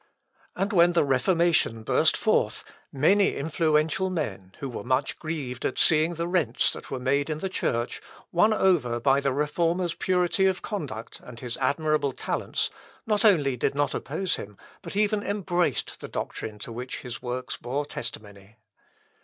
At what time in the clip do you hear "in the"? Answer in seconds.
7.29-7.49